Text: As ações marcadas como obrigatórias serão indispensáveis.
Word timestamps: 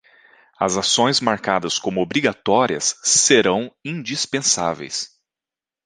As 0.59 0.77
ações 0.77 1.19
marcadas 1.21 1.77
como 1.77 2.01
obrigatórias 2.01 2.95
serão 3.03 3.71
indispensáveis. 3.85 5.11